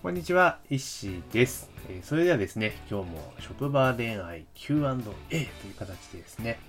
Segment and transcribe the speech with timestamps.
[0.00, 1.68] こんにちは、いっしーです。
[1.88, 6.60] えそれではですね、今日も職場恋愛 Q&A という形でですね、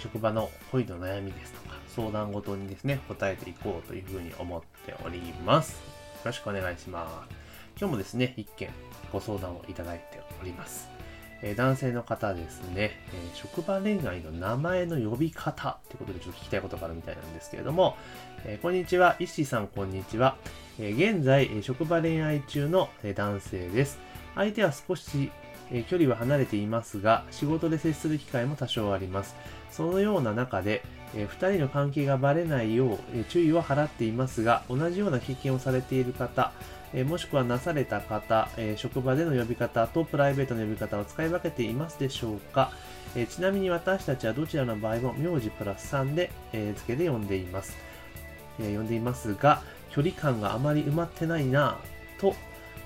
[0.00, 5.74] 職場の恋の悩みですとか、相談ごとにですね、答えていこうというふうに思っております。
[5.74, 5.78] よ
[6.24, 7.36] ろしくお願いします。
[7.78, 8.70] 今日もですね、一件
[9.12, 11.01] ご相談をいただいております。
[11.42, 17.96] え男性の方ですね、え職場恋愛の名前の呼び方ってことでちょっと聞きたいことがあるみたいなんですけれども、
[18.44, 20.36] えこんにちは、石井さんこんにちは。
[20.78, 23.98] え現在、職場恋愛中の男性です。
[24.36, 25.32] 相手は少し、
[25.70, 29.36] え距離は離れていますが、仕事で接する機会も多少あります。
[29.70, 30.82] そのような中で、
[31.14, 36.52] えー二人の関係がバレないよう、え注意を払っていますが、同じような経験をされている方、
[36.94, 42.70] えもしくはなされた方、え職場での呼び方とプライベートの呼び方を使い分けていますでしょうか、
[43.14, 47.76] えちなみに私たちはどちらの場合も名字プラス3で、え付けで呼んでいます。
[48.60, 51.78] え呼んでいますが、距離感があまり埋まってないな
[52.18, 52.34] と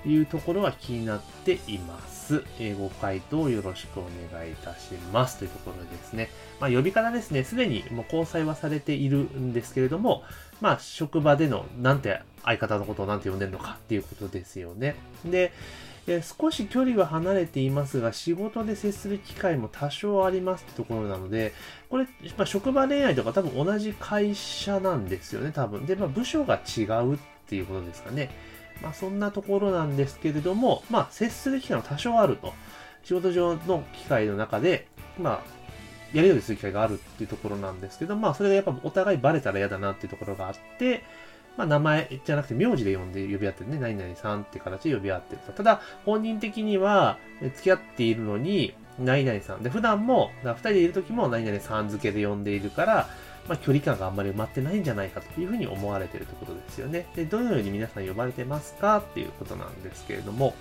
[0.05, 2.43] いうところは気になっています。
[2.59, 5.37] えーご回答よろしくお願いいたします。
[5.37, 6.29] というところですね。
[6.59, 10.23] まあ、呼び方ですね、すでにもう交際はされているんですけれども、
[10.59, 14.95] まあ、職場での、なんて相方のことをなんて呼んでるのかっていうことですよね。
[15.25, 15.51] で、
[16.07, 21.53] えー少し距離は離れていますが、仕事で接する機会も多少ありますってところなので、
[21.89, 22.05] これ、
[22.37, 25.85] まあ、職場恋愛とか多分同じ会社なんですよね、多分。
[25.85, 28.29] で、まあ、部署が違うっていうことですかね。
[28.81, 32.53] まあ、そんなところなんですけれども、まあ、接する機会も多少あると。
[33.03, 35.57] 仕事上の機会の中で、まあ、
[36.13, 41.03] やり取りする機会があるっていうところなんですけど、まあ、それがやっぱお互いバレたら嫌だなっていうところがあって、
[41.57, 43.79] まあ、名前じゃなくて名字で呼んで呼び合ってるね。
[43.79, 45.53] 何々さんって形で呼び合ってると。
[45.53, 49.63] ただ、本人的には、付き合っているのに、何々さん。
[49.63, 53.09] で、普段も、二人でいる時も何々さん付けで呼んでいるから、
[53.47, 57.07] まあ、距離感があんまり埋まってないんじゃないかというふうに思われているということですよね。
[57.15, 58.97] で、どのように皆さん呼ばれてますか？
[58.97, 60.53] っていうことなんですけれども、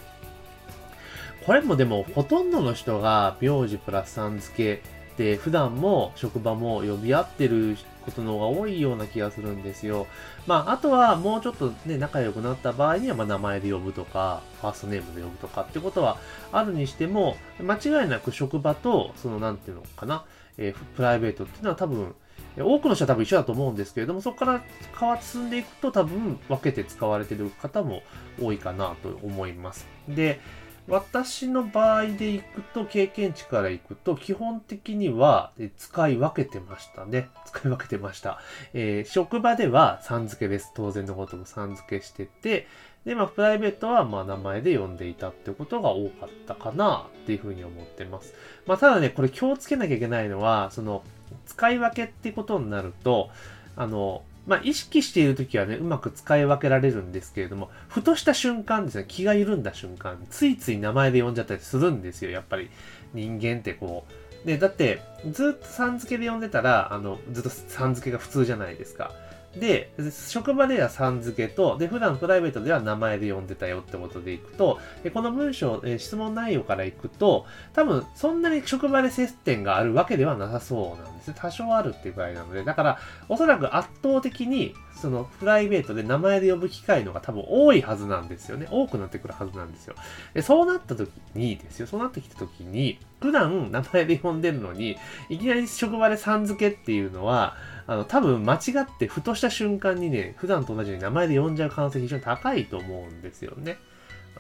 [1.45, 4.83] これもでも、ほとんどの人が名字プラスさん付け
[5.17, 10.07] で、普段も職場も呼び合ってることの方が多いような気がするんですよ。
[10.47, 16.19] まあ、あとはもうちょっとね、仲良くなった場合には、まあ、名前で呼ぶとか、ファーストネームで呼ぶとかってことは
[16.53, 20.25] あるにしても、間違いなく職場と、その、なんていうのかな、
[20.59, 22.15] えープライベートっていうのは多分、
[22.59, 24.63] 多くの人は多分一緒だと思うんですけれども、そこから
[24.99, 28.03] 変わ進んでいくと多分分けて使われてる方も
[28.41, 29.87] 多いかなと思います。
[30.09, 30.41] で、
[30.89, 37.29] 私の場合でいくと、経験値からいくと、基本的には使い分けてましたね。
[37.45, 38.39] 使い分けてました。
[38.73, 40.73] えー職場ではさん付けです。
[40.75, 42.69] 当然のこともさん付けしてて、
[43.07, 48.35] で、まあ、プライベートは、まあ、名前で呼んでいたってことが多かったかな、っていうふうに思ってます。
[48.67, 51.05] まあ、ただね、これ気をつけなきゃいけないのは、その、
[51.47, 53.31] 使い分けってことになると、
[53.77, 62.71] あの、まあ、意識しているときはね、うまく使い分けられるんですけれども、ふとした瞬間ですね、気が緩んだ瞬間、ついつい名前で呼んじゃったりするんですよ、やっぱり。
[63.15, 64.05] 人間ってこ
[64.45, 64.47] う。
[64.47, 65.01] で、だって、
[65.31, 69.13] ずっとさん付けで呼んでたら、あの、ずっとさん付けが普通じゃないですか。
[69.59, 81.35] で、職場ではさん付けと、で、普段プライベートでは名前で呼んでたよってことでいくと、でこの文章、え質問内容からいくと、多分、そんなに職場で接点があるわけではなさそうなんですね。
[81.37, 88.67] 多少あるっていうぐらいなので、だから、おそらく圧倒的に、その、プライベートで名前で呼ぶ機会のが多分多いはずなんですよね。
[88.71, 89.95] 多くなってくるはずなんですよ。
[90.35, 94.97] で、そうなった時にですよ、そうなってきた時に、普段名前で呼んでるのに、
[95.29, 97.57] いきなり職場でさん付けっていうのは、
[97.87, 103.79] あの、多分間違ってふとした瞬間にね、普段と同じように名前で呼んじゃう可能性非常に高いと思うんですよね。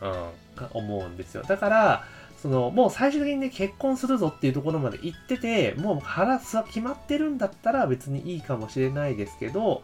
[0.01, 0.31] うん、
[0.73, 1.43] 思うんですよ。
[1.43, 2.05] だから、
[2.43, 9.83] その、もう最終的にね、結婚するぞっていうところまで行ってて、もう腹すは決まってるんだったら別にいいかもしれないですけど、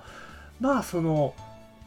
[0.60, 1.34] まあその、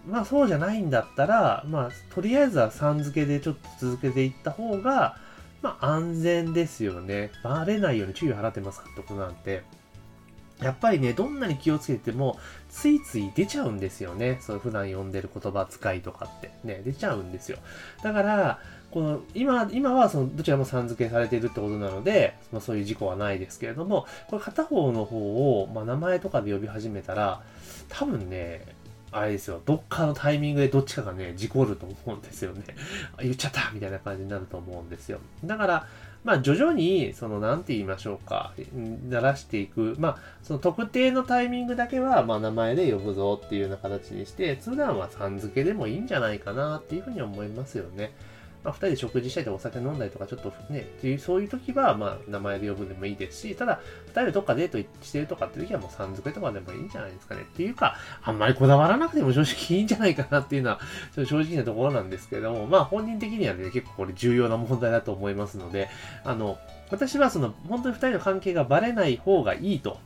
[0.08, 5.18] まあそうじゃないんだったら、まあとりあえずはさん付けでちょっと続けていった方が、
[5.62, 7.32] まあ安全ですよね。
[7.44, 9.64] バレないように注意を払ってますかってことなんて。
[10.62, 12.40] やっぱりね、どんなに気をつけても、
[12.70, 14.38] ついつい出ちゃうんですよね。
[14.42, 16.52] そう、普段読んでる言葉遣いとかって。
[16.64, 17.58] ね、出ちゃうんですよ。
[18.04, 18.60] だから、
[18.92, 27.42] この、今、今は、その、どちらもさん付けされているってことなので、まあそういう事故はないですけれども、これ片方の方を、まあ名前とかで呼び始めたら、
[27.90, 28.66] 多分ね、
[29.12, 32.64] あれですよ、どっかのタイミングでどっちかがね、事故ると思うんですよね。
[33.18, 35.20] あ言っちゃったみたいな感じになると思うんですよ。
[35.44, 35.88] だから、
[36.26, 38.52] まあ徐々に、その、なんて言いましょうか、
[39.08, 39.96] 鳴らしていく。
[40.00, 48.12] まあ、その特定のタイミングだけは、まあ名前で呼ぶぞっていうような形にして、普段はさん付けでもいいんじゃないかなっていうふうに思いますよね。
[48.66, 57.42] まあ、2人で食事したりとかお酒飲んだりとか、ちょっとね、っていう、そういう時は、まあ、名前で呼ぶでもいいですし、ただ、2人でどっかデートしてるとかっていう時はもうさん付けとかでもいいんじゃないですかね。
[57.42, 60.80] っていうか、あんまりこだわらなくても正直いいんじゃないかなっていうのは、
[61.14, 65.90] 正直なところなんですけども、まあ、本人的にはね、結構これ重要な問題だと思いますので、
[66.24, 66.58] あの、
[66.90, 70.00] 私はその、本当に2人の関係がバレない方がいいと、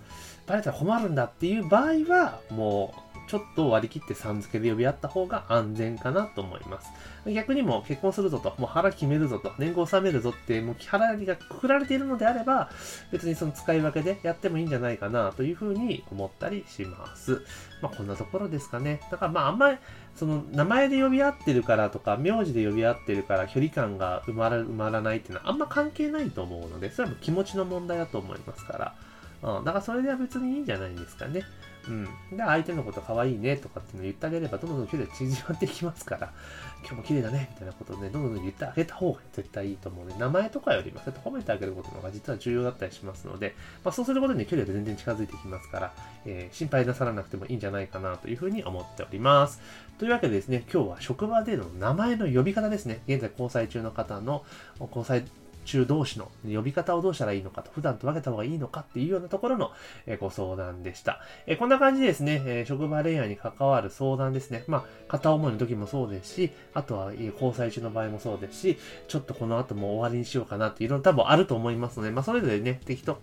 [0.47, 6.89] バレたら困るんだっていう場合は、もう、ちょっと割り切ってさん付けで呼び合った方が安全かなと思います。
[7.27, 12.71] 逆にも結婚するぞと、もう腹決めるぞと、年貢を納めるぞって、もう腹がくくられているのであれば、
[13.11, 17.43] 別にその使い分けでやってもいいんじゃないかなというふうに思ったりします。
[17.83, 18.99] まあこんなところですかね。
[19.11, 19.77] だからまああんまり、
[20.15, 28.95] その名前で呼び合ってるからとか、名字で呼び合ってるから距離感が埋まら埋まらないっていうのはあんま関係ないと思うので、それはもう気持ちの問題だと思いますから。
[29.41, 31.43] うん、だからそれでは別にいいんじゃないんですかね。
[31.87, 32.05] うん。
[32.37, 36.31] で、相手のこと可愛いねとかっていうのを言ってあげれば、どんどん距離が縮まっていきますから、
[36.81, 45.93] 今日も綺麗だね、みたいなことをね、どんどん言ってあげた方が絶対いいと思うので、名前とかよりも、そうやって褒めてあげることの方が実は重要だったりしますので、まあ、そうすることに距離が全然近づいてきますから、
[46.25, 49.61] えー、心配なさらなくてもいいんじゃないかなというふうに思っております。
[49.97, 53.01] というわけでですね、今日は職場での名前の呼び方ですね。
[53.07, 54.43] 現在交際中の方の
[54.79, 55.25] 交際
[55.65, 59.71] 中同士の呼び方をどうしたらいいのかと、普段と分けた方がいいのかっていうようなところの
[60.19, 61.21] ご相談でした。
[61.47, 64.63] えこんな感じでですね、職場恋愛に関わる相談ですね。
[64.67, 68.77] まあ、片思いの時もそうですし、あとは交際中の場合もそうですし、
[69.07, 73.19] ちょっとこの後も終わりにしようかなっていうの多分あると思いますので、まあ、それぞれね、適当、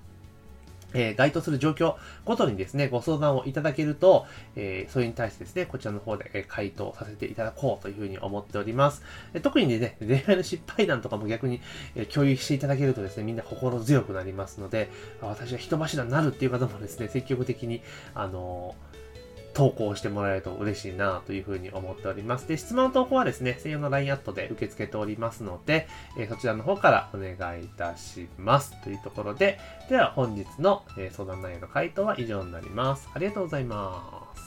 [0.95, 9.03] え、該当する状況ごとにですね、ご相談をいただけると、えー、それに対してですね、こちらの方で、え回答させていただこうというふうに思っております。
[9.35, 11.61] え特にね、恋愛の失敗談とかも逆に、
[11.95, 14.91] え共有していただけるとですね、みんな心強くなりますので、
[15.21, 17.83] 私は人柱になるっていう方もですね、積極的に、
[18.15, 18.96] あのー
[19.57, 22.47] 投稿してもらえると嬉しいなというふうに思っております。
[22.47, 25.89] で、質問投稿はですね、専用の LINE アットで受け付けておりますので、
[26.19, 28.79] えー、そちらの方からお願いいたします。
[28.83, 29.59] というところで、
[29.89, 33.09] では本日の、え相談内容の回答は以上になります。
[33.15, 34.46] ありがとうございます。